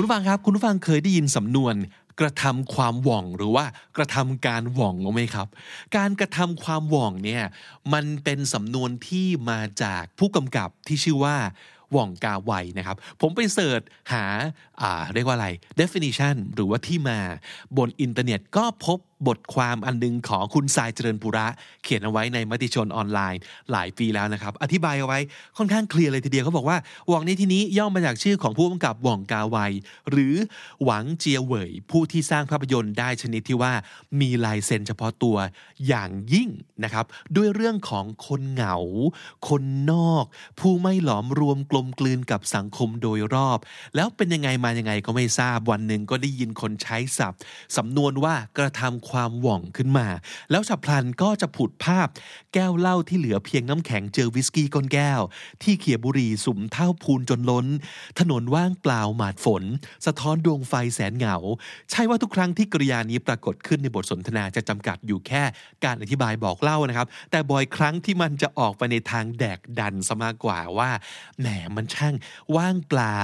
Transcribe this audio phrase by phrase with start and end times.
[0.00, 1.74] คุณฟังครับ คุณฟังเคยได้ยินสำนวน
[2.20, 3.64] กระทำความหว่องหรือว่า
[3.96, 5.48] กระทำการหว่องไหมครับ
[5.96, 7.44] การกระทำความหว่องเนี่ย
[7.92, 11.36] มันเป็นสำนวนที่มาจากผู้กำกับที่ชื่อว่า
[11.92, 13.80] หว่องกาไวนะครับ ผมไปเสิร์ช
[14.12, 15.48] หาาเรียกว่าอะไร
[15.80, 17.18] definition หรือว่าที่มา
[17.76, 21.46] บนอินเทอร์เน็ตก็พบบทความอันนึงของคุณสายเจริญปุระ
[21.82, 23.40] เขียนเอาไว้ในมติชนออนไลน์
[23.72, 25.18] หลายปีแล้วนะครับ อธิบายเอาไว้
[25.56, 29.58] ค่อนข้างเคลียร์เลยทีเดียวเขาบอกว่าหว่องในที่นี้ย่อมาจากชื่อของผู้กำกับหว่องกาไว
[30.10, 30.34] หรือ
[30.84, 33.72] หวังเจียเหวยผู้ที่สร้างภาพยนตร์ได้ชนิดที่ว่า
[34.20, 35.36] มีลายเซ็นเฉพาะตัว
[35.86, 36.48] อย่างยิ่ง
[36.84, 37.04] นะครับ
[37.36, 38.76] ด้วยเรื่องของคนเหงา
[39.48, 40.24] คนนอก
[40.60, 43.58] ผู้ไม่หลอมรวมกลมกลืนกับสังคมโดยรอบ
[43.94, 47.40] แล้วเป็นยังไงมายังไงก็ไม่ทราบวันหนึ่งก็ได้ยินคนใช้ศัพท์
[47.76, 50.08] สำนวนว่ากระทำความหว่องขึ้นมา
[50.50, 52.08] แล้วฉับพลันก็จะผุดภาพ
[52.54, 55.20] แก้วเหล้าที่เหลือเพียงน้ำแข็งเจอวิสกี้ก้นแก้ว
[55.62, 57.66] ที่เขียบุรีสุมเท่าพูนจนล้น
[58.18, 59.62] ถนนว่างเปล่าหมาดฝน
[60.06, 61.36] สะท้อนดวงไฟแสนเหงา
[61.90, 65.42] ใช่ว่าทุกครั้งที่กริยานี้ปรากฏขึ้นในบทสนทนาจะจำกัดอยู่แค่
[65.84, 70.90] การอธิบายบอกเล่านะครับ แต่บ่อยครั้งที่มันจะออกไปในทางแดกดันซะมากกว่าว่า
[71.40, 72.14] แหมมันช่าง
[72.56, 73.20] ว่างเปล่า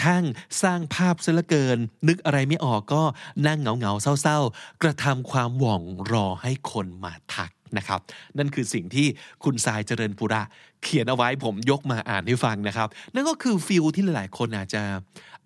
[0.00, 0.24] ช่าง
[0.62, 3.02] สร้างภาพซะเหลือเกิน นึกอะไรไม่ออกก็
[3.46, 5.82] นั่งเหงาเหงาๆเศร้า ๆ กระทำความหว่อง
[6.12, 8.00] รอให้คนมาทักนะครับ
[8.38, 9.06] นั่นคือสิ่งที่
[9.44, 10.42] คุณทรายเจริญปุระ
[10.82, 14.82] เขียนเอาไว้ผมยกมาอ่านให้ฟังนะครับ นั่นก็คือ feel ที่หลาย ๆ คนอาจจะ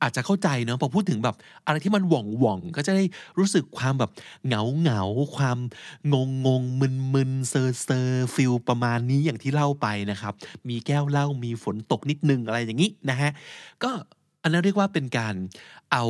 [0.02, 3.04] อาจจะเข้าใจเนาะพอพูดถึงแบบอะไรที่มันหว่องหว่องก็จะได้
[3.38, 4.10] รู้สึกความแบบ
[4.46, 5.02] เหงาเหงา
[5.36, 5.58] ความ
[6.12, 10.34] งงงงมึนมึนเซอร์เซอร์ feel ประมาณนี้อย่างที่เล่าไปนะครับ
[10.68, 13.30] มีแก้วเหล้ามีฝนตกนิดนึงอะไรอย่างนี้นะฮะ
[13.82, 13.90] ก็
[14.42, 15.34] อันนั้นเรียกว่าเป็นการ
[15.92, 16.04] เอา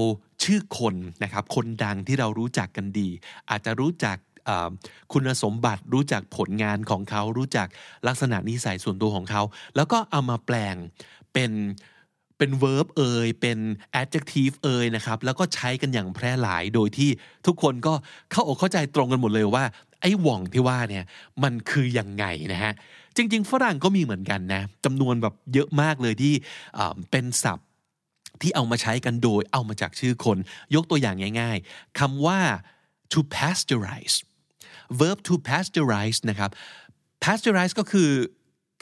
[0.51, 0.95] ชื่อคน
[1.25, 3.09] นะครับ คนดังที่เรารู้จักกันดี
[3.51, 4.17] อาจจะรู้จัก
[5.13, 7.69] คุณสมบัติรู้จักผลงานของเขา รู้จัก
[8.07, 9.43] ลักษณะนิสัยส่วนตัวของเขา
[9.77, 10.75] แล้วก็เอามาแปลง
[11.33, 11.53] เป็น
[12.39, 13.59] เป็น verb เอ่ยเป็น
[14.01, 17.11] adjective เอ่ยนะครับ แล้วก็ใช้กันอย่างแพร่หลายโดยที่
[17.47, 17.95] ทุกคนก็
[18.31, 19.65] เข้าอกเข้าใจตรงกันหมดเลยว่า
[20.01, 21.05] ไอ้หว่องที่ว่าเนี่ย
[21.43, 22.73] มันคือยังไงนะฮะ
[23.17, 26.35] จริง ๆ ฝรั่งก็มีเหมือนกันนะจำนวนแบบเยอะมากเลยที่
[27.11, 27.69] เป็นศัพท์
[28.43, 30.39] ที่เอามาใช้กันโดยเอามาจากชื่อคน
[30.75, 32.41] ยกตัวอย่างง่าย ๆคำว่า
[33.13, 34.17] to pasteurize
[35.01, 36.51] verb to pasteurize นะครับ
[37.25, 38.11] pasteurize ก็คือ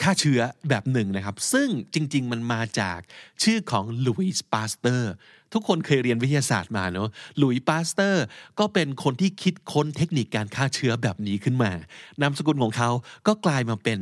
[0.03, 2.99] ฆ่าเชื้อแบบหนึ่งนะครับ ซึ่งจริง ๆ มันมาจาก
[3.43, 5.11] ชื่อของลุยส์ปาสเตอร์
[5.53, 7.09] ทุกคนเคยเรียนวิทยาศาสตร์มาเนอะ
[7.41, 8.23] ลุยส์ปาสเตอร์
[8.59, 11.71] ก็เป็นคนที่คิดค้นเทคนิคการฆ่าเชื้อแบบนี้ขึ้นมา
[12.21, 12.89] นามสกุลของเขา
[13.27, 13.99] ก็กลายมาเป็น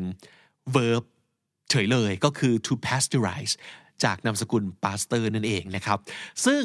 [0.76, 1.04] verb
[1.70, 3.54] เฉยเลยก็คือ to pasteurize
[4.04, 5.98] จากนามสกุลปาสเตอร์นั่นเองนะครับ
[6.46, 6.64] ซึ่ง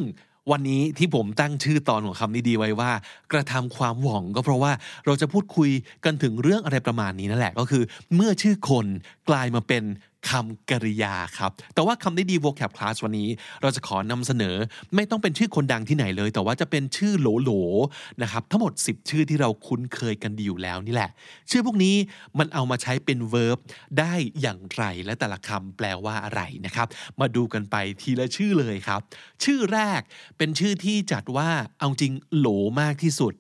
[0.51, 2.91] วันนี้ที่ผมตั้งชื่อตอนของคำนี้ดีไว้ว่า
[3.33, 4.73] กระทำความหว่องก็เพราะว่า
[5.07, 5.71] เราจะพูดคุย
[6.05, 7.83] กันถึงเรื่องอะไรประมาณนี้นั่นแหละก็คือ
[8.15, 8.87] เมื่อชื่อคน
[9.29, 9.83] กลายมาเป็น
[10.31, 13.29] คำกริยาครับ แต่ว่าคำนี้ดี vocab class วันนี้
[13.63, 14.57] เราจะขอนำเสนอ
[14.95, 21.11] ไม่ต้องเป็นชื่อคนดังที่ไหนเลย แต่ว่าจะเป็นชื่อโหลๆนะครับ ทั้งหมด 10 ชื่อที่เราคุ้นเคยกันดีอยู่แล้วนี่แหละ
[21.51, 21.95] ชื่อพวกนี้
[22.39, 23.59] มันเอามาใช้เป็น verb
[23.99, 26.87] ได้อย่างไรและแต่ละคำแปลว่าอะไรนะครับ
[27.21, 29.01] มาดูกันไปทีละชื่อเลยครับ
[29.45, 30.01] ชื่อแรก
[30.39, 32.49] เป็นชื่อที่จัดว่าเอาจริงโหล
[32.81, 33.35] มากที่สุด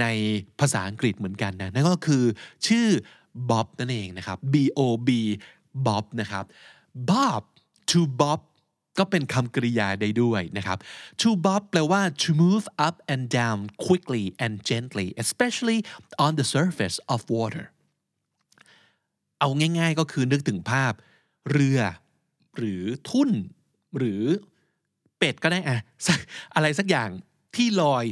[0.00, 0.06] ใน
[0.60, 2.24] ภาษาอังกฤษเหมือนกันนะนั่นก็คือ
[2.66, 2.86] ชื่อ
[3.50, 5.10] บ๊อบนั่นเองนะครับ B O B
[5.86, 6.44] บ๊อบนะครับ
[7.10, 7.42] Bob
[7.90, 8.40] to Bob
[8.98, 10.78] ก็เป็นคำกริยาได้ด้วยนะครับ
[11.20, 15.80] to bob แปลว่า to move up and down quickly and gently especially
[16.24, 17.64] on the surface of water
[19.38, 19.48] เอา
[19.78, 20.92] ง่ายๆก็คือนึกถึงภาพ
[21.50, 21.80] เรือ
[22.56, 23.30] หรือทุ่น
[23.98, 24.22] หรือ
[25.18, 25.78] เป็ดก็ได้อะ
[26.54, 27.10] อะไรสักอย่าง
[27.56, 28.04] ที่ลอย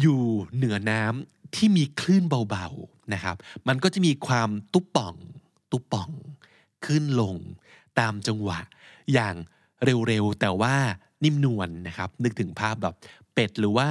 [0.00, 0.22] อยู่
[0.54, 3.36] เหนือน้ำที่มีคลื่นเบาๆนะครับ
[3.68, 5.14] มันก็จะมีความตุ๊บป่อง
[5.72, 6.10] ตุ๊บป่อง
[6.86, 7.36] ขึ้นลง
[8.00, 8.58] ตามจังหวะ
[9.12, 9.34] อย่าง
[9.84, 10.74] เร็วๆ แต่ว่า
[11.24, 12.94] นิ่มนวลนะครับ นึกถึงภาพแบบ
[13.34, 13.88] เป็ดหรือว่า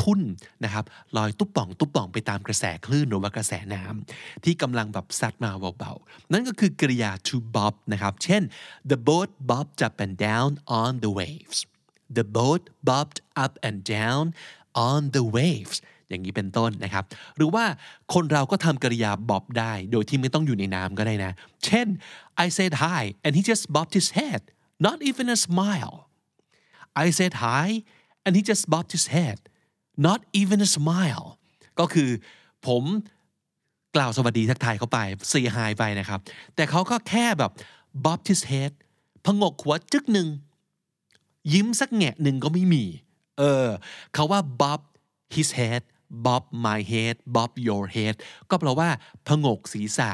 [0.00, 0.20] ทุ่น
[0.64, 0.84] นะครับ
[1.16, 8.42] ลอยตุ๊บป่องตุ๊บป่องไปตามกระแสคลื่นหรือว่ากระแสน้ำที่กำลังแบบซัดมาเบาๆ นั่นก็คือกริยา to bob นะครับ เช่น
[8.90, 10.50] the boat bobbed up and down
[10.80, 11.58] on the waves
[12.16, 14.24] the boat bobbed up and down
[14.88, 17.04] on the waves อย่างนี้เป็นต้นนะครับ
[17.36, 17.64] หรือว่า
[18.14, 21.32] คนเราก็ทำกริยาบ๊อบได้ โดยที่ไม่ต้องอยู่ในน้ำก็ได้นะ
[21.64, 21.86] เช่น
[22.44, 24.42] I said hi and he just bobbed his head
[24.86, 25.96] not even a smile
[27.04, 27.68] I said hi
[28.24, 29.38] and he just bobbed his head
[30.06, 31.26] not even a smile
[31.80, 32.10] ก็คือ
[32.66, 32.82] ผม
[33.96, 34.98] กล่าวสวัสดีทักทายเขาไป
[35.32, 36.20] say hi ไปนะครับ
[36.54, 37.52] แต่เขาก็แค่แบบ
[38.04, 38.72] bob his head
[39.24, 40.28] พงกหัวจึกหนึ่ง
[41.52, 42.84] ยิ้มสักแงะหนึ่งก็ไม่มี
[43.38, 43.66] เออ
[44.14, 44.80] เขาว่า bob
[45.36, 45.82] his head
[46.24, 48.14] bob my head bob your head
[48.50, 48.88] ก็แปลว่า
[49.26, 50.10] พงกศีรษะ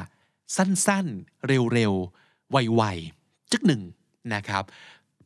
[0.55, 3.81] สั้นๆ เร็วๆ ไวๆจึกหนึ่ง
[4.33, 4.65] นะครับ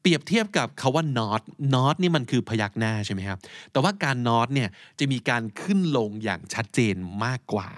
[0.01, 1.42] เปรียบเทียบกับคาว่า not
[1.75, 3.39] not นี่มันคือพยักหน้าใช่ไหมครับ
[3.71, 4.69] แต่ว่าการ not เนี่ย
[5.00, 6.95] จะมีการขึ้นลงอย่างชัดเจน
[7.25, 7.69] มากกว่า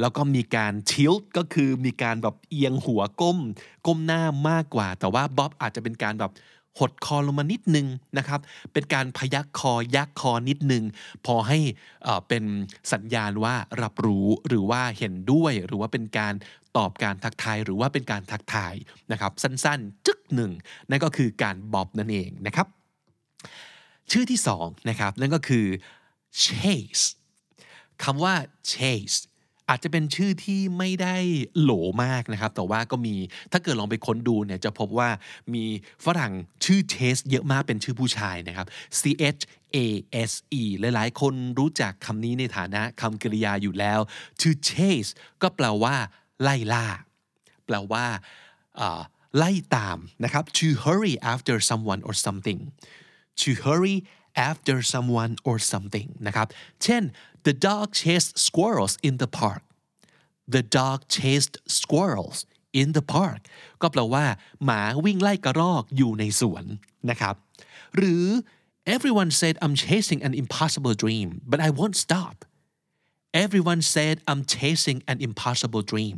[0.00, 3.38] แล้วก็มีการ tilt ก็คือมีการแบบเอียงหัวก้ม
[3.86, 6.32] ก้มหน้ามากกว่า แต่ว่าบ๊อบอาจจะเป็นการแบบ
[6.78, 7.86] หดคอลงมานิดนึง
[8.18, 8.40] นะครับ
[8.72, 10.84] เป็นการพยักคอยักคอนิดนึง
[11.26, 11.58] พอให้
[12.04, 12.44] เอ่อเป็น
[12.92, 16.34] สัญญาณว่ารับรู้หรือว่าเห็นด้วยหรือว่าเป็นการ
[16.76, 18.74] ตอบการทักทายหรือว่าเป็นการทักทาย
[19.12, 20.52] นะครับ สั้นๆ จึกหนึ่ง
[20.90, 22.66] นั่นก็คือการบ๊อบนั่นเองนะครับ
[24.10, 25.66] ชื่อที่สองนะครับนั่นก็คือ
[26.44, 27.04] chase
[28.04, 28.34] คำว่า
[28.72, 29.18] chase
[29.70, 31.16] อาจจะเป็นชื่อที่ไม่ได้
[31.60, 31.72] โหล
[32.04, 33.14] มากนะครับ แต่ว่าก็มี
[33.52, 35.08] ถ้าเกิดลองไปค้นดูเนี่ยจะพบว่า
[35.54, 35.64] มี
[36.04, 36.32] ฝรั่ง
[36.64, 38.66] ชื่อ chase เยอะมากเป็นชื่อผู้ชายนะครับ
[39.00, 39.02] C
[39.36, 39.42] H
[39.76, 39.78] A
[40.30, 44.00] S E หลายๆ คนรู้จักคำนี้ในฐานะคำกริยาอยู่แล้ว
[44.40, 45.10] to chase
[45.42, 45.94] ก็แปลว่า
[46.42, 46.86] ไล่ล่า
[47.66, 48.04] แปลว่า
[49.36, 52.60] ไล่ตามนะครับ to hurry after someone or something
[53.40, 53.96] to hurry
[54.49, 56.47] after someone or something นะครับ
[56.83, 57.03] เช่น
[57.47, 59.63] the dog chased squirrels in the park
[60.55, 62.37] the dog chased squirrels
[62.81, 63.41] in the park
[63.81, 64.25] ก็แปลว่า
[64.65, 66.65] หมาวิ่งไล่กระรอกอยู่ในสวน
[67.09, 67.35] นะครับ
[67.95, 68.25] หรือ
[68.95, 72.35] everyone said I'm chasing an impossible dream but I won't stop
[73.45, 76.17] Everyone said I'm chasing an impossible dream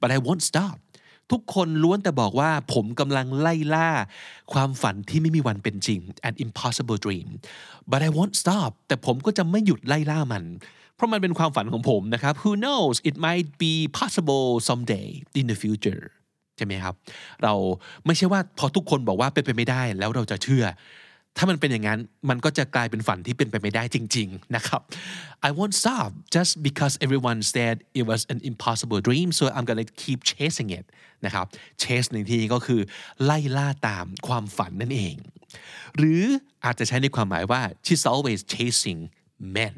[0.00, 0.76] but I won't stop
[1.31, 3.89] ทุกคนล้วนแต่บอกว่าผมกำลังไล่ล่า
[4.53, 5.99] ความฝันที่ไม่มีวันเป็นจริง
[6.29, 7.27] an impossible dream
[7.91, 10.43] but I won't stop แต่ผมก็จะไม่หยุดไล่ล่ามัน
[10.95, 15.07] เพราะมันเป็นความฝันของผมนะครับ who knows it might be possible someday
[15.39, 16.03] in the future
[16.57, 16.95] ใช่ไหมครับ
[17.43, 17.53] เรา
[18.05, 20.65] ไม่ใช่ว่าพอทุกคนบอกว่าเป็นไปไม่ได้แล้วเราจะเชื่อ
[21.37, 21.99] ถ้ามันเป็นอย่างนั้น
[22.29, 24.81] มันก็จะกลายเป็นฝันที่เป็นไปไม่ได้จริง ๆ นะครับ
[25.47, 29.89] I won't stop just because everyone said it was an impossible dream so I'm gonna
[30.03, 30.85] keep chasing it
[31.25, 31.45] นะครับ
[31.83, 32.81] chase ในที่นี้ก็คือ
[33.23, 35.15] ไล่ล่าตามความฝันนั่นเอง
[35.97, 36.23] หรือ
[36.65, 38.99] อาจจะใช้ในความหมายว่า she's always chasing
[39.55, 39.75] men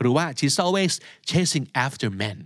[0.00, 0.92] หรือว่า she's always
[1.30, 2.38] chasing after men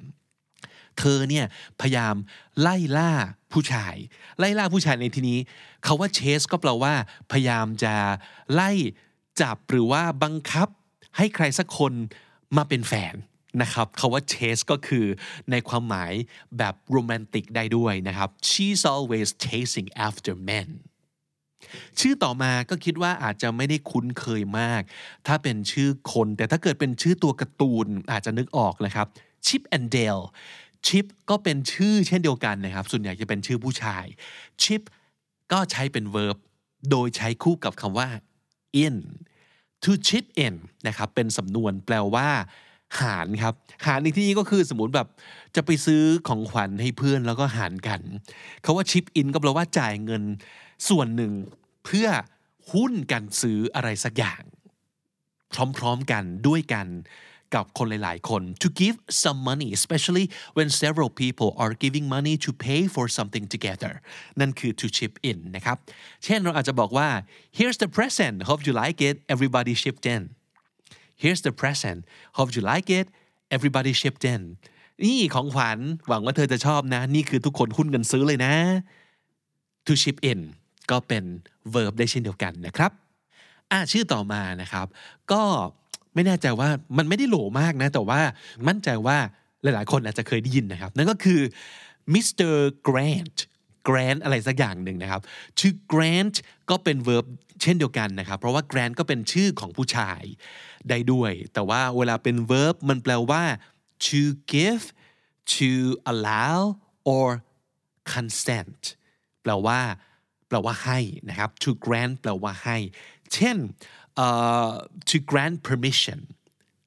[0.99, 1.47] เธอเนี่ย
[1.81, 2.15] พยายาม
[2.61, 3.13] ไล่ล่า
[3.53, 3.95] ผู้ชาย
[4.39, 5.39] ไล่ล่าผู้ชายในที่นี้
[5.85, 6.95] เขาว่าเชสก็แปลว่า
[7.31, 7.95] พยายามจะ
[8.53, 8.71] ไล่
[9.41, 10.69] จับหรือว่าบังคับ
[11.17, 11.93] ให้ใครสักคน
[12.57, 13.15] มาเป็นแฟน
[13.63, 15.07] นะครับเขาว่า chase ก็คือ
[15.51, 16.13] ในความหมาย
[16.59, 20.69] แบบโรแมนติกได้ด้วยนะครับ she's always chasing after men
[22.01, 24.83] ชื่อต่อมาก็คิดว่าอาจจะไม่ได้คุ้นเคยมาก
[25.27, 29.07] ถ้าเป็นชื่อคน แต่ถ้าเกิดเป็นชื่อตัวการ์ตูนอาจจะนึกออกนะครับ
[29.47, 30.25] Chip and Dale
[30.87, 34.05] Chip ก็เป็นชื่อเช่นเดียวกันนะครับ ส่วนใหญ่จะเป็นชื่อผู้ชาย
[34.63, 34.83] Chip
[35.53, 36.37] ก็ใช้เป็น verb
[36.91, 38.09] โดยใช้คู่กับคำว่า
[38.85, 38.97] in
[39.83, 40.55] to chip in
[40.87, 42.29] นะครับเป็นสำนวนแปลว่า
[43.01, 43.55] หารครับ
[43.87, 45.09] หารในที่นี้ก็คือสมมติแบบ
[45.57, 48.01] จะไปซื้อของขวัญให้เพื่อนแล้วก็หารกัน
[48.63, 50.23] เขาว่า chip in ก็แปลว่าจ่ายเงิน
[50.89, 51.33] ส่วนหนึ่ง
[51.85, 52.09] เพื่อ
[52.73, 54.43] หุ้นกันซื้ออะไรสักอย่าง
[55.77, 56.87] พร้อมๆกันด้วยกัน
[57.55, 63.05] กับคนหลายๆคน to give some money especially when several people are giving money to pay for
[63.19, 63.93] something together
[64.41, 65.77] นั่นคือ to chip in นะครับ
[66.25, 67.09] เช่นเราอาจจะบอกว่า
[67.59, 70.23] here's the present hope you like it everybody chipped in
[71.23, 71.99] here's the present
[72.37, 73.07] hope you like it
[73.57, 74.43] everybody chipped in
[75.05, 75.79] นี่ของขวัญ
[76.09, 78.55] หวังว่าเธอจะชอบนะ นี่คือทุกคนหุ้นกันซื้อเลยนะ
[79.87, 80.41] to chip in
[80.91, 81.25] ก็เป็น
[81.75, 82.93] verb ได้เช่นเดียวกันนะครับ
[83.71, 84.87] อะชื่อต่อมานะครับ
[85.33, 85.43] ก็
[86.19, 88.21] ไม่แน่ใจว่ามันไม่ได้โหลมากนะ แต่ว่า
[88.69, 89.19] มั่นใจว่า
[89.63, 91.41] หลายๆ คนอาจจะเคยได้ยินนะครับ นั่นก็คือ
[92.15, 92.55] Mr.
[92.89, 93.39] Grant
[93.89, 95.23] Grant อะไรสักอย่างหนึ่งนะครับ
[95.59, 96.37] ชื่อ Grant
[96.71, 97.27] ก็เป็น verb
[97.63, 100.23] เช่นเดียวกันนะครับ เพราะว่า Grant ก็เป็นชื่อของผู้ชาย
[100.89, 103.43] ได้ด้วย แต่ว่าเวลาเป็น verb มันแปลว่า
[104.07, 104.21] to
[104.55, 104.85] give
[105.57, 105.71] to
[106.13, 106.59] allow
[107.13, 107.29] or
[108.13, 108.83] consent
[109.43, 109.81] แปลว่า
[110.49, 110.99] แปลว่าให้
[111.29, 112.77] นะครับ to grant แปลว่าให้
[113.35, 113.57] เช่น
[114.25, 114.73] uh,
[115.09, 116.21] to grant permission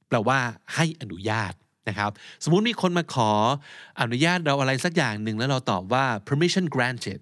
[0.08, 0.40] แปลว่า
[0.76, 1.54] ให้อนุญาต
[1.90, 2.12] นะครับ
[2.44, 3.32] สมมุติมีคนมาขอ
[4.02, 7.20] อนุญาตเราอะไรสักอย่างหนึ่งแล้วเราตอบว่า permission granted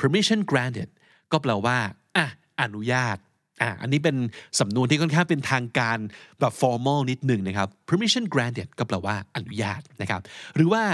[0.00, 0.88] permission granted
[1.32, 1.78] ก็แปลว่า
[2.16, 2.26] อะ
[2.62, 3.18] อนุญาต
[3.62, 4.16] อะอันนี้เป็น
[4.60, 5.98] สำนวนที่ค่อนข้างเป็นทางการ
[6.40, 10.20] แบบ formal นิดหนึ่งนะครับ permission granted ก็แปลว่าอนุญาตนะครับ
[10.56, 10.84] หรือว่า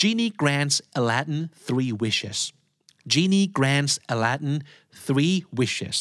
[0.00, 2.38] genie grants Aladdin three wishes
[3.12, 4.56] genie grants Aladdin
[5.06, 5.96] three wishes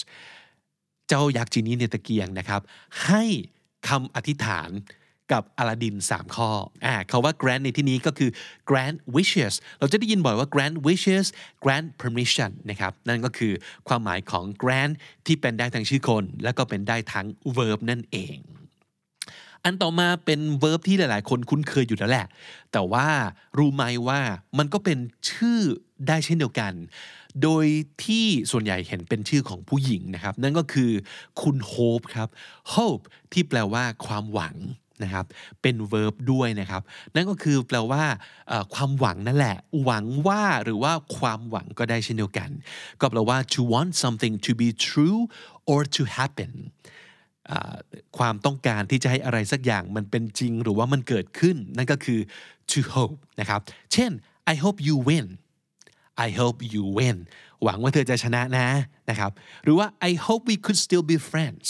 [1.07, 2.61] เจ้ายักษ์จีนี่ในตะเกียงนะครับ
[3.05, 3.23] ให้
[3.87, 4.69] คำอธิษฐาน
[5.33, 6.49] กับอลาดิน 3 ข้อ
[6.85, 8.29] อ่าคาว่า grant ในที่นี้ก็คือ
[8.69, 11.27] grant wishes เราจะได้ยินบ่อยว่า grant wishes
[11.63, 13.53] grant permission นะครับ นั่นก็คือ
[13.87, 14.93] ความหมายของ grant
[15.25, 18.37] ที่เป็นได้ทั้งชื่อคน และก็เป็นได้ทั้ง verb นั่นเอง
[19.65, 22.27] อันต่อมาเป็น verb ที่หลาย ๆ คนคุ้นเคยอยู่แล้วแหละ
[22.71, 23.07] แต่ว่า
[23.57, 24.19] รู้ไหมว่า
[24.57, 24.97] มันก็เป็น
[25.29, 25.59] ชื่อ
[26.07, 26.73] ได้เช่นเดียวกัน
[27.43, 27.65] โดย
[28.03, 30.91] ที่ส่วนใหญ่เห็นเป็นชื่อของผู้หญิงนะครับ นั่นก็คือ
[31.41, 32.29] คุณ hope ครับ
[32.73, 33.03] hope
[33.33, 34.55] ที่แปลว่าความหวัง
[35.03, 35.25] นะครับ
[35.61, 36.81] เป็น verb ด้วยนะครับ
[37.15, 38.03] นั่นก็คือแปลว่า
[38.73, 42.49] ความหวังนั่นแหละ หวังว่าหรือว่าความหวังก็ได้เช่นเดียวกัน
[42.99, 45.19] ก็แปลว่า to want something to be true
[45.71, 46.51] or to happen
[48.17, 52.19] ความต้องการที่จะให้อะไรสักอย่างมันเป็นจริงหรือว่ามันเกิดขึ้น นั่นก็คือ
[52.71, 53.61] to hope นะครับ
[53.93, 54.11] เช่น
[54.51, 55.27] I hope you win
[56.25, 57.17] I hope you win
[57.63, 58.67] หวังว่าเธอจะชนะนะ
[59.09, 59.31] นะครับ
[59.63, 61.65] หรือว่า I hope we could still be friends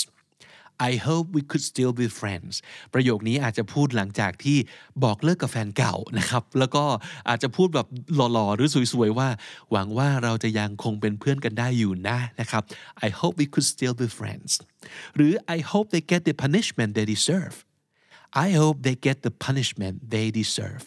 [0.89, 2.53] I hope we could still be friends
[2.93, 4.57] ประโยคนี้อาจจะพูดหลังจากที่
[5.03, 6.83] บอกเลิกกับแฟนเก่านะครับ แล้วก็
[7.29, 9.29] อาจจะพูดแบบหล่อๆ หรือสวยๆ ว่า
[9.71, 12.63] หวังว่าเราจะยังคงเป็นเพื่อนกันได้อยู่นะนะครับ
[13.07, 14.51] I hope we could still be friends
[15.15, 17.55] หรือ I hope they get the punishment they deserve
[18.45, 20.83] I hope they get the punishment they deserve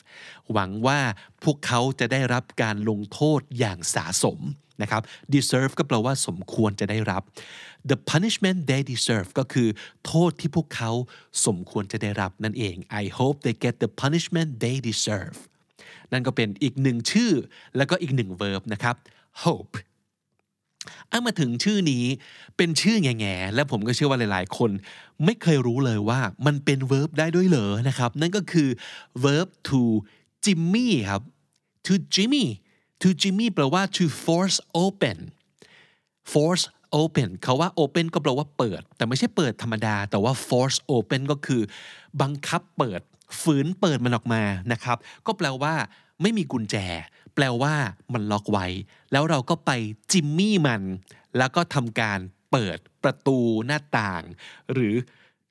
[0.53, 1.01] หวังว่า
[1.45, 4.41] พวกเขาจะได้รับการลงโทษอย่างสาสม
[4.83, 5.03] นะครับ
[5.35, 7.23] deserve ก็แปลว่าสมควรจะได้รับ
[7.91, 9.69] the punishment they deserve ก็คือ
[10.07, 10.91] โทษที่พวกเขา
[11.47, 15.39] สมควรจะได้รับนั่นเอง I hope they get the punishment they deserve
[16.13, 17.33] นั่นก็เป็นอีกหนึ่งชื่อ
[17.77, 18.97] แล้วก็อีกหนึ่ง verb นะครับ
[19.45, 19.75] hope
[21.13, 22.05] อามาถึงชื่อนี้
[22.57, 24.71] เป็นชื่อแง่ๆและผมก็เชื่อว่าหลายๆ คน
[25.25, 28.69] ไม่เคยรู้เลยว่ามันเป็น verb ได้ด้วยเหรอนะครับ นั่นก็คือ
[29.25, 29.81] verb to
[30.45, 31.23] Jimmy ครับ
[31.87, 32.47] to Jimmy
[33.01, 35.19] to Jimmy แปลว่า to force open
[36.33, 36.65] force
[37.01, 41.63] open เขาว่า open ก็แปลว่าเปิด แต่ไม่ใช่เปิดธรรมดา แต่ว่า force open ก็คือ
[42.21, 43.01] บังคับเปิด
[43.41, 45.75] ฝืนเปิดมันออกมานะครับ ก็แปลว่า
[46.23, 46.77] ไม่มีกุญแจ
[47.35, 47.75] แปลว่า
[48.13, 48.67] มันล็อกไว้
[49.13, 49.71] แล้วเราก็ไป
[50.13, 50.83] จิมมี่มัน
[51.37, 52.19] แล้วก็ทำการ
[52.53, 54.23] เปิดประตูหน้าต่าง
[54.73, 54.95] หรือ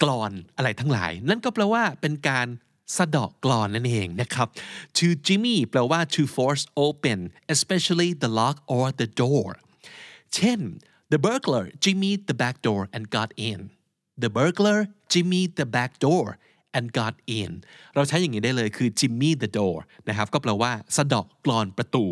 [0.02, 2.48] กรอนอะไรทั้งหลาย นั่นก็แปลว่าเป็นการ
[2.96, 4.48] สะดอกกลอนนั่นเองนะครับ
[4.98, 7.20] to Jimmy แปลว่า to force open
[7.56, 9.50] especially the lock or the door
[10.36, 10.60] เช่น
[11.12, 13.60] the burglar Jimmy the back door and got in
[14.24, 14.80] the burglar
[15.12, 16.28] Jimmy the back door
[16.78, 17.52] and got in
[17.96, 19.78] เราใช้อย่างนี้ได้เลยคือ Jimmy the door
[20.10, 22.06] นะครับก็แปลว่าสะดอกกลอนประตู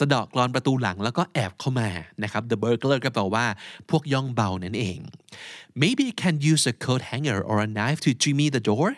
[0.00, 1.90] สะดอกกลอนประตูหลังแล้วก็แอบเข้ามา
[2.22, 3.46] นะครับ the burglar ก็แปลว่า
[3.90, 4.98] พวกย่องเบานั่นเอง
[5.82, 8.88] maybe can use a coat hanger or a knife to Jimmy the door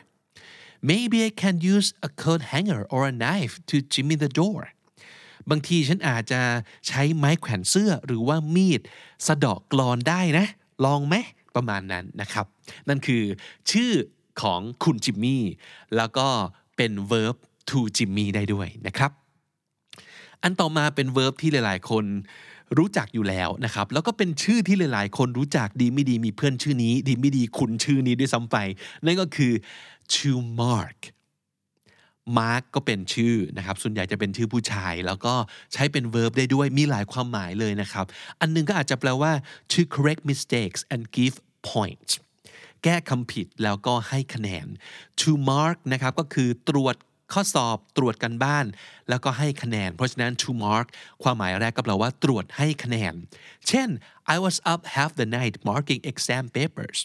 [0.90, 4.60] maybe I can use a coat hanger or a knife to jimmy the door
[5.50, 6.40] บางทีฉันอาจจะ
[6.88, 8.80] ใช้ไม้แขวนเสื้อหรือว่ามีด
[9.26, 10.46] สะดอกกลอนได้นะ
[10.84, 11.14] ลองไหม
[11.56, 12.46] ประมาณนั้นนะครับ
[12.88, 13.22] นั่นคือ
[13.70, 13.92] ชื่อ
[14.42, 15.44] ของคุณจิมมี่
[15.96, 16.28] แล้วก็
[16.76, 17.36] เป็น verb
[17.70, 19.10] to จิมมี่ได้ด้วยนะครับ
[20.42, 22.04] อันต่อมาเป็น verb ที่หลาย ๆ คน
[22.78, 28.56] รู้จักอยู่แล้วนะครับ แล้วก็เป็นชื่อที่หลาย ๆ คนรู้จักดีไม่ดีมีเพื่อนชื่อนี้ ดีไม่ดีคุณชื่อนี้ด้วยซ้ำไป
[29.04, 29.52] นั่นก็คือ
[30.16, 30.30] to
[30.62, 31.00] mark
[32.38, 35.34] mark ก็เป็นชื่อนะครับส่วนใหญ่จะเป็นชื่อผู้ชาย แล้วก็
[35.72, 38.06] ใช้เป็น verb ได้ด้วยมีหลายความหมายเลยนะครับ
[38.40, 39.32] อันนึงก็อาจจะแปลว่า
[39.72, 41.36] to correct mistakes and give
[41.70, 42.12] points
[42.84, 44.66] แก้คำผิดแล้วก็ให้คะแนน
[45.20, 46.96] to mark นะครับก็คือตรวจ
[47.32, 48.66] ข้อสอบตรวจกันบ้าน
[49.08, 50.86] แล้วก็ให้คะแนน เพราะฉะนั้น to mark
[51.22, 53.14] ความหมายแรกก็แปลว่าตรวจให้คะแนน
[53.68, 53.88] เช่น
[54.34, 56.98] I was up half the night marking exam papers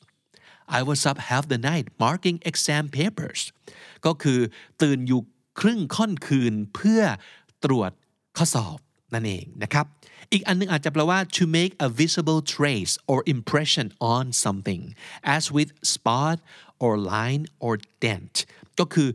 [0.77, 3.41] I was up half the night marking exam papers
[4.05, 4.39] ก็คือ
[4.81, 5.21] ตื่นอยู่
[5.59, 7.01] ครึ่งค่อนคืนเพื่อ
[7.63, 7.91] ตรวจ
[8.37, 8.77] ข้อสอบ
[9.13, 9.85] นั่นเองนะครับ
[10.31, 14.83] อีกอันนึงอาจจะแปลว่า to make a visible trace or impression on something
[15.35, 16.37] as with spot
[16.83, 17.73] or line or
[18.03, 18.35] dent
[18.79, 19.09] ก็คือ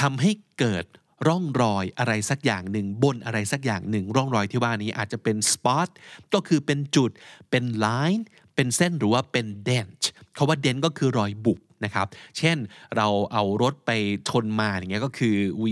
[0.00, 0.84] ทำให้เกิด
[1.28, 5.88] ร่องรอยอะไรสักอย่างหนึ่งบนอะไรสักอย่างหนึ่ง ร่องรอยที่ว่านี้อาจจะเป็น spot
[6.34, 7.10] ก็คือเป็นจุด
[7.50, 8.22] เป็น line
[8.56, 10.02] เป็นเส้นหรือว่าเป็น dent
[10.36, 12.06] คาว่า dent ก็คือรอยบุบนะครับ
[12.38, 12.56] เช่น
[12.96, 13.90] เราเอารถไป
[14.28, 15.70] ชนมาอย่างเงี้ยก็คือ we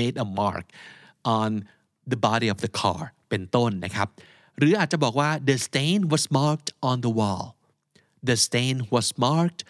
[0.00, 0.66] made a mark
[1.38, 1.50] on
[2.10, 4.08] the body of the car เป็นต้นนะครับ
[4.58, 7.44] หรืออาจจะบอกว่า the stain was marked on the wall
[8.28, 9.62] the stain was marked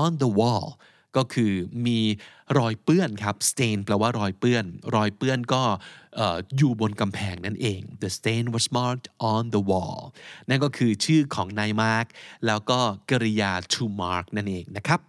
[0.00, 0.66] on the wall
[1.16, 1.52] ก็คือ
[1.86, 2.00] มี
[2.58, 4.64] รอยเปื้อนครับ stain แปลว่ารอยเปื้อน
[4.96, 5.62] รอยเปื้อนก็
[6.56, 10.02] อยู่บนกำแพงนั่นเอง the stain was marked on the wall
[10.48, 12.06] นั่นก็คือชื่อของนายมาร์ก
[12.46, 12.78] แล้วก็
[13.10, 15.00] กริยา to mark นั่นเองนะครับ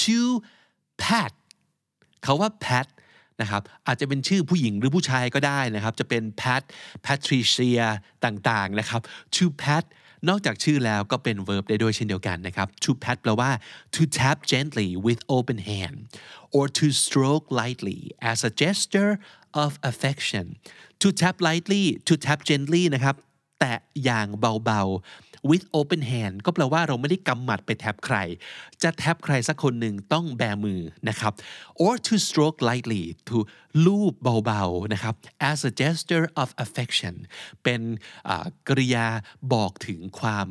[0.00, 0.20] to
[1.02, 1.32] pat
[2.22, 2.86] เขาว่า pat
[3.40, 6.62] นะครับอาจจะเป็นชื่อผู้หญิงหรือผู้ชายก็ได้นะครับ จะเป็น pat
[7.06, 7.84] patricia
[8.24, 9.00] ต่างๆนะครับ
[9.34, 9.84] to pat
[10.28, 13.50] นอกจากชื่อแล้วก็เป็น verb ได้ด้วยเช่นเดียวกันนะครับ to pat แปลว่า
[13.94, 15.96] to tap gently with open hand
[16.56, 18.00] or to stroke lightly
[18.30, 19.12] as a gesture
[19.64, 20.44] of affection
[21.02, 23.16] to tap lightly to tap gently นะครับ
[23.60, 24.82] แตะอย่างเบา
[25.50, 28.16] with open hand ก็แปลว่าเราไม่ได้กำหมัดไปแท็บใคร
[28.82, 31.32] จะแท็บใครสักคนหนึ่งต้องแบมือนะครับ
[31.84, 33.36] or to stroke lightly to
[33.86, 35.14] ลูบเบาๆนะครับ
[35.50, 37.14] as a gesture of affection
[37.62, 37.80] เป็น
[38.68, 39.06] กริยา
[39.52, 40.46] บอกถึงความ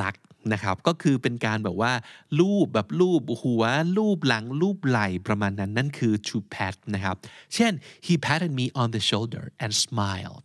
[0.00, 0.16] รัก
[0.52, 1.92] นะครับก็คือเป็นการแบบว่า
[2.38, 3.64] ลูบแบบลูบหัว
[3.96, 7.16] ลูบหลังลูบไหล่ประมาณนั้น นั่นคือ to pat นะครับ
[7.54, 7.72] เช่น
[8.06, 10.42] he patted me on the shoulder and smiled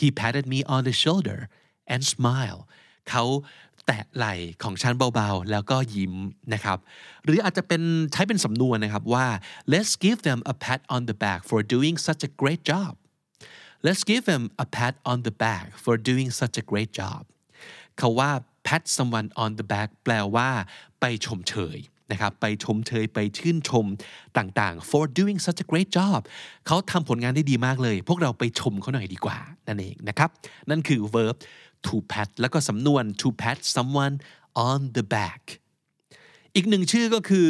[0.00, 1.40] he patted me on the shoulder
[1.92, 2.64] and smiled
[3.10, 3.24] เขา
[3.86, 6.14] แตะไหล่ของฉันเบาๆ แล้วก็ยิ้ม
[6.54, 6.78] นะครับ
[7.24, 7.82] หรืออาจจะเป็น
[8.12, 9.26] ใช้เป็นสำนวนนะครับว่า
[9.72, 12.92] let's give them a pat on the back for doing such a great job
[13.86, 17.22] let's give them a pat on the back for doing such a great job
[17.98, 18.30] เขาว่า
[18.66, 20.48] pat someone on the back แปลว่า
[21.00, 21.78] ไปชมเชย
[22.12, 23.86] นะครับ ไปชมเชยไปชื่นชม
[24.38, 26.20] ต่างๆ for doing such a great job
[26.66, 30.30] เขาทำผลงานได้ดีมากเลย พวกเราไปชมเขาหน่อยดีกว่า นั่นเองนะครับ
[30.70, 31.36] นั่นคือ verb
[31.86, 34.14] to pat แล้วก็สำนวน to pat someone
[34.68, 35.42] on the back
[36.54, 37.48] อีกหนึ่งชื่อก็คือ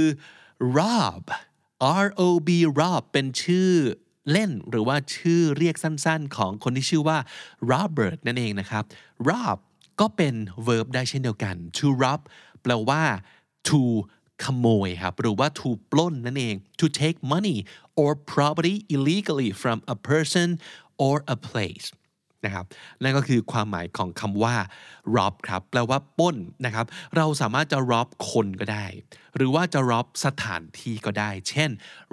[0.78, 1.24] rob
[2.04, 2.50] R O B
[2.80, 3.72] rob เป็นชื่อ
[4.30, 7.18] เล่นหรือว่าชื่อเรียกสั้นๆ ของคนที่ชื่อว่า
[7.70, 8.84] Robert นั่นเองนะครับ
[9.28, 9.58] rob
[10.00, 10.34] ก็เป็น
[10.66, 12.20] verb ได้เช่นเดียวกัน to rob
[12.62, 13.02] แปลว่า
[13.68, 13.82] to
[14.44, 17.58] ขโมยครับหรือว่า to ปล้นนั่นเอง to take money
[18.00, 20.48] or property illegally from a person
[21.06, 21.86] or a place
[22.44, 22.64] นะครับ
[23.02, 24.54] นั่นก็คือความหมายของคำว่า
[25.16, 28.86] rob ครับแปลว่าป้นนะครับเราสามารถจะ rob คนก็ได้
[29.36, 31.70] หรือว่าจะ rob สถานที่ก็ได้ เช่น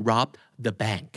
[0.07, 0.29] rob
[0.65, 1.09] the bank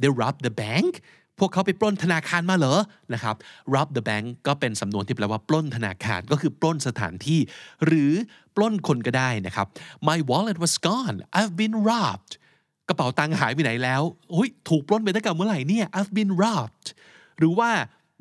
[0.00, 0.92] they rob the bank
[1.38, 2.80] พวกเขาไปปล้นธนาคารมาเหรอ
[3.14, 3.36] นะครับ
[3.74, 7.40] rob the bank ก็เป็นสำนวนที่แปลว่าปล้นธนาคารก็คือปล้นสถานที่
[7.86, 8.12] หรือ
[8.56, 9.66] ปล้นคนก็ได้นะครับ
[10.08, 12.32] my wallet was gone I've been robbed
[12.88, 14.02] กระเป๋าตังค์หายไปไหนแล้ว
[14.68, 16.86] ถูกปล้นไปตั้งแต่เมื่อไหร่เนี่ย I've been robbed
[17.38, 17.70] หรือว่า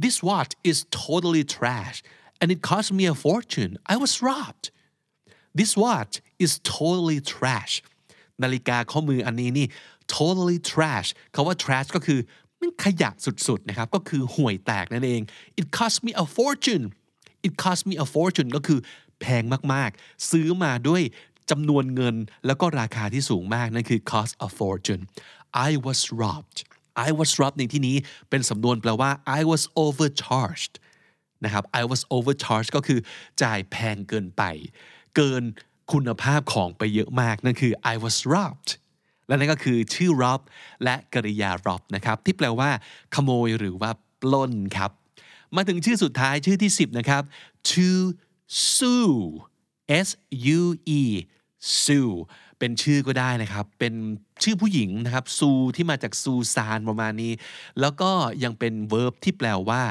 [0.05, 1.97] this watch is totally trash
[2.41, 4.67] and it cost me a fortune I was robbed
[5.61, 7.75] this watch is totally trash
[8.43, 9.67] นาฬิกาข้อมืออันนี้นี่
[10.17, 12.21] totally trash คาว่า trash ก็คือ
[12.61, 13.11] มันขยะ
[13.49, 15.23] สุดๆนะครับ ก็คือห่วยแตกนั่นเอง
[15.61, 16.85] it cost me a fortune
[17.47, 18.79] it cost me a fortune ก็คือ
[19.21, 19.43] แพง
[19.75, 21.03] มากๆ ซื้อมาด้วย
[21.51, 25.03] จำนวนเงินแล้วก็ราคาที่สูงมาก นั่นคือ cost a fortune
[25.69, 26.59] I was robbed
[27.08, 27.96] I was robbed ในที่นี้
[28.30, 30.74] เป็นสำนวนแปลว่า I was overcharged
[31.44, 33.00] นะครับ I was overcharged ก็คือ
[33.44, 34.44] จ่ายแพงเกินไป
[35.16, 35.44] เกิน
[35.92, 38.70] คุณภาพของไปเยอะมาก นั่นคือ I was robbed
[39.28, 40.42] และนั่นก็คือชื่อ rob
[40.84, 42.70] และกริยา rob นะครับที่แปลว่า
[43.16, 44.92] ขโมยหรือว่าปล้นครับ
[45.56, 47.24] มาถึงชื่อสุดท้ายชื่อที่ 10 นะครับ
[47.70, 47.90] to
[48.76, 49.18] sue
[50.08, 50.10] S
[50.60, 50.62] U
[51.00, 51.02] E
[51.84, 52.16] sue
[52.60, 53.94] เป็นชื่อก็ได้นะครับ เป็น
[54.44, 57.34] ชื่อผู้หญิงนะครับซูที่มาจากซูซานประมาณนี้
[57.80, 58.12] แล้วก็
[58.44, 59.84] ยังเป็น verb ที่แปลว่า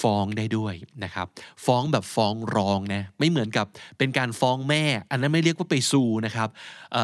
[0.00, 1.26] ฟ้องได้ด้วยนะครับ
[1.64, 3.66] ฟ้องแบบฟ้องร้องนะไม่เหมือนกับ
[3.98, 6.48] เป็นการฟ้องแม่ อันนั้นไม่เรียกว่าไปซูนะครับ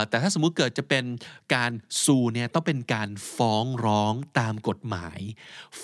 [0.09, 1.05] แต่ถ้าสมมุติเกิดจะเป็น
[1.55, 1.73] การ
[2.05, 5.21] ซูเนี่ยต้องเป็นการฟ้องร้องตามกฎหมาย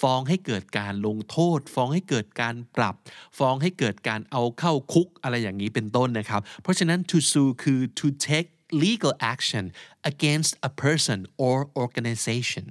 [0.00, 2.94] ฟ้องให้เกิดการลงโทษ ฟ้องให้เกิดการปรับ
[3.38, 8.50] ฟ้องให้เกิดการเอาเข้าคุกอะไรอย่างนี้เป็นต้นนะครับ เพราะฉะนั้น to sue คือ to take
[8.85, 9.65] legal action
[10.11, 12.65] against a person or organization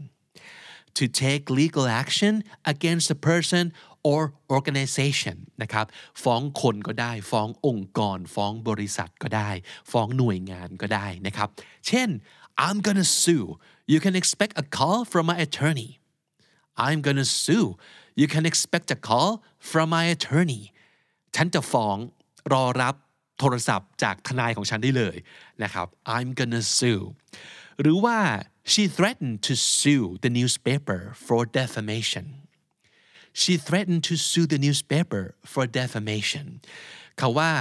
[0.98, 3.72] to take legal action against a person
[4.10, 4.20] or
[4.56, 5.86] organization นะครับ
[6.22, 9.50] ฟ้องคนก็ได้ ฟ้ององค์กร ฟ้องบริษัทก็ได้
[9.90, 11.48] ฟ้องหน่วยงานก็ได้นะครับ
[11.86, 12.08] เช่น
[12.66, 13.46] I'm gonna sue
[13.92, 15.90] you can expect a call from my attorney
[16.86, 17.68] I'm gonna sue
[18.20, 19.30] you can expect a call
[19.70, 20.64] from my attorney
[21.36, 21.96] ฉันจะฟ้อง
[22.52, 22.94] รอรับ
[23.39, 25.17] โทรศัพท์จากทนายของฉันได้เลย
[25.63, 27.03] นะครับ I'm gonna sue
[27.81, 28.17] หรือว่า
[28.71, 32.25] she threatened to sue the newspaper for defamation
[33.41, 36.47] she threatened to sue the newspaper for defamation
[37.19, 37.51] คาว่า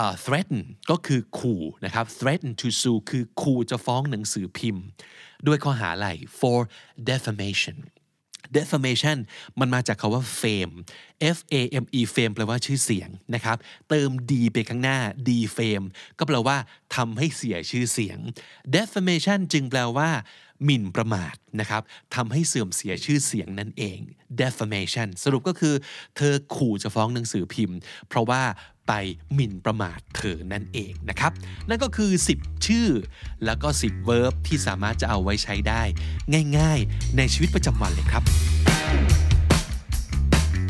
[0.00, 4.84] uh, threaten ก็คือขู่นะครับ threaten to sue คือขู่จะฟ้องหนังสือพิมพ์
[5.46, 6.08] ด้วยข้อหาอะไร
[6.40, 6.58] for
[7.10, 7.76] defamation
[8.56, 9.18] defamation
[9.60, 10.74] มันมาจากคาว่า fame
[11.36, 13.56] f a m e fame แปลว่าชื่อเสียงนะครับ
[13.88, 15.86] เติม d ไปข้างหน้า d fame
[16.18, 16.56] ก็แปลว่า
[16.96, 18.18] ทำให้เสียชื่อเสียง
[18.74, 20.10] defamation จึงแปลว่า
[20.64, 21.82] หมิ่นประมาทนะครับ
[22.14, 23.98] ทำให้เสื่อมเสียชื่อเสียงนั่นเอง
[24.40, 25.74] defamation สรุปก็คือ
[26.16, 28.42] เธอขู่จะฟ้องหนังสือพิมพ์ เพราะว่า
[28.88, 28.92] ไป
[29.34, 31.32] หมิ่นประมาทเธอนั่นเองนะครับ
[31.68, 32.88] นั่นก็คือ 10 ชื่อ
[33.44, 35.82] แล้วก็ 10 verb ที่สามารถจะเอาไว้ใช้ได้
[36.58, 38.22] ง่ายๆ ในชีวิตประจำวันเลยครับ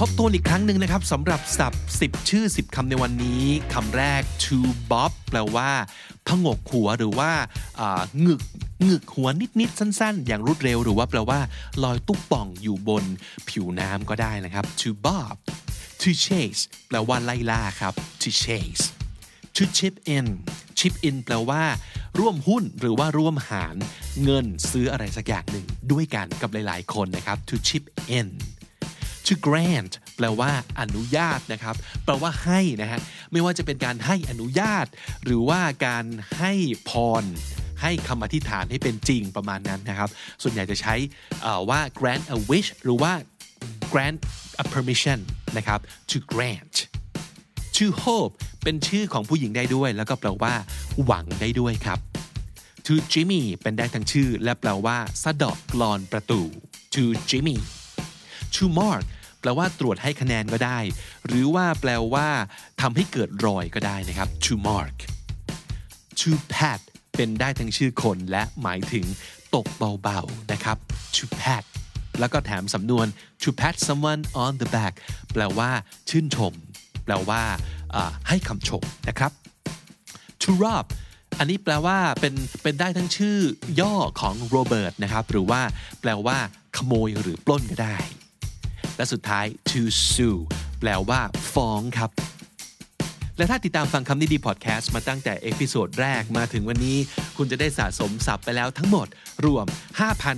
[0.01, 4.59] ทบทวนอีกครั้งหนึ่งนะครับสำหรับศัพท์ 10 ชื่อ 10คำในวันนี้คำแรก to
[4.91, 5.71] bob แปลว่า
[6.27, 7.31] พงกหัวหรือว่า
[8.23, 8.43] หงึก
[8.85, 9.29] หงึกหัว
[9.61, 11.41] นิดๆสั้นๆ อย่างรวดเร็วหรือว่าแปลว่า
[11.83, 13.05] ลอยตุ๊บป่องอยู่บน
[13.49, 15.37] ผิวน้ำก็ได้นะครับ to bob
[16.01, 18.85] to chase แปลว่าไล่ล่าครับ to chase
[19.57, 20.27] to chip in
[20.79, 21.63] chip in แปลว่า
[22.19, 23.77] ร่วมหุ้นหรือว่าร่วมหาร
[24.23, 27.85] เงินซื้ออะไรสักอย่างหนึ่งด้วยกันกับหลายๆ คนนะครับ to chip
[28.19, 28.29] in
[29.27, 33.01] to grant แปลว่าอนุญาตนะครับ แปลว่าให้นะฮะ
[33.33, 34.87] ไม่ว่าจะเป็นการให้อนุญาต
[35.25, 36.05] หรือว่าการ
[36.39, 36.53] ให้
[36.89, 37.25] พร
[37.83, 40.09] ให้คำอธิษฐานให้เป็นจริงประมาณนั้นนะครับ
[40.43, 40.95] ส่วนใหญ่จะใช้
[41.69, 43.13] ว่า grant a wish หรือว่า
[43.93, 44.19] grant
[44.63, 45.19] a permission
[45.57, 46.77] นะครับ to grant
[47.77, 48.33] to hope
[48.65, 50.55] เป็นชื่อของผู้หญิงได้ด้วย แล้วก็แปลว่า
[51.05, 51.99] หวังได้ด้วยครับ
[52.87, 56.41] to Jimmy เป็นได้ทั้งชื่อ และแปลว่าสะดอกกลอนประตู
[56.95, 57.57] to Jimmy
[58.55, 59.05] to mark
[59.41, 60.79] แปลว่าตรวจให้คะแนนก็ได้
[61.27, 62.29] หรือว่าแปลว่า
[62.81, 64.97] ทำให้เกิดรอยก็ได้นะครับ to mark
[66.21, 66.81] to pat
[67.17, 69.05] เป็นได้ทั้งชื่อคนและหมายถึง
[69.55, 69.67] ตก
[70.03, 70.77] เบาๆนะครับ
[71.17, 71.65] to pat
[72.21, 73.07] แล้วก็แถมสำนวน
[73.43, 74.95] to pat someone on the back
[75.33, 75.71] แปลว่า
[76.11, 76.53] ชื่นชม
[77.05, 77.43] แปลว่า
[78.29, 79.33] ให้คำชมนะครับ
[80.43, 80.87] to rob
[81.39, 83.39] อันนี้แปลว่าเป็นเป็นได้ทั้งชื่อ
[83.81, 85.61] ย่อของโรเบิร์ตนะครับ หรือว่า
[86.01, 86.39] แปลว่า
[86.77, 87.97] ขโมยหรือปล้นก็ได้
[88.97, 90.41] และสุดท้าย to sue
[90.81, 91.21] แปลว่า
[91.55, 92.11] ฟ้องครับ
[93.41, 96.99] และถ้าติดตามฟังคำนี้ดีพอดแคสต์มาตั้งแต่ episode แรกมาถึงวันนี้
[97.37, 99.07] คุณจะได้สะสมศัพท์ไปแล้วทั้งหมด
[99.45, 99.67] รวม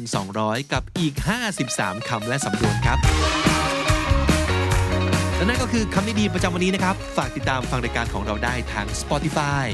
[0.00, 1.14] 5,200 กับอีก
[1.60, 2.98] 53 คำและสำนวนครับ
[5.36, 9.64] และนั่นก็คือคำนี้ดีประจำวันนี้นะครับ ฝากติดตามฟังรายการของเราได้ทาง Spotify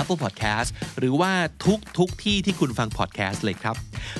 [0.00, 1.32] Apple Podcast หรือว่า
[1.64, 3.76] ทุกทุกที่ที่คุณฟัง podcast เลยครับ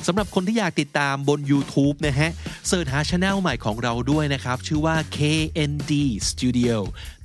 [0.06, 2.30] สำหรับคนที่อยากติดตามบน YouTube นะฮะ
[2.68, 5.92] เสิร์ชหาช anel ใหม่ของเราด้วยนะครับ ชื่อว่า KND
[6.30, 6.76] Studio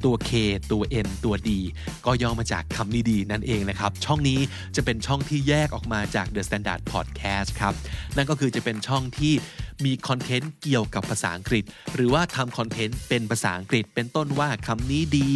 [0.03, 0.31] ตัว K
[0.71, 1.49] ตัว N ตัว D
[2.05, 4.39] ก็ย่อมาจากคำนี้ดีนั่นเองนะครับ ช่องนี้
[4.75, 7.73] จะเป็นช่องที่แยกออกมาจาก The Standard Podcast ครับ
[8.15, 9.33] นั่นก็คือจะเป็นช่องที่
[9.85, 11.63] มีคอนเทนต์เกี่ยวกับภาษาอังกฤษ
[11.95, 15.29] หรือว่าทำคอนเทนต์เป็นภาษาอังกฤษ เป็นต้นว่าคำนี้ดี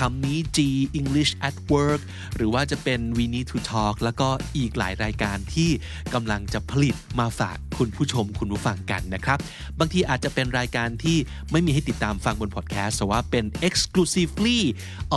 [0.00, 0.58] คำนี้ G
[1.00, 2.00] English at work
[2.36, 5.70] หรือว่าจะเป็น we need to talk แล้วก็อีกหลายรายการที่
[6.14, 9.38] กำลังจะผลิตมาฝากคุณผู้ชมคุณผู้ฟังกันนะครับ
[9.78, 11.16] บางทีอาจจะเป็นรายการที่
[11.52, 14.60] ไม่มีให้ติดตามฟังบนพอดแคสต์แต่ว่าเป็น exclusively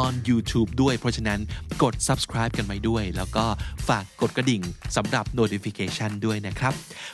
[0.04, 1.40] on YouTube ด้วยเพราะฉะนั้น
[1.84, 3.46] กด subscribe กันไปด้วย แล้วก็
[3.88, 4.62] ฝากกดกระดิ่ง
[4.96, 6.74] สำหรับ notification ด้วยนะครับ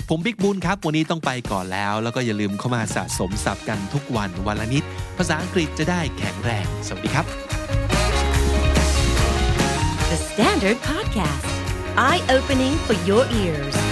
[0.10, 4.84] ผมบิ๊กบุญครับ วันนี้ต้องไปก่อนอนแล้ว แล้วก็อย่าลืมเข้ามาสะสมศัพท์กันทุกวันวันละนิด
[5.17, 7.26] ภาษาอังกฤษจะได้แข็งแรง สวัสดีครับ
[10.12, 11.48] The Standard Podcast
[12.08, 13.88] Eye Opening for Your Ears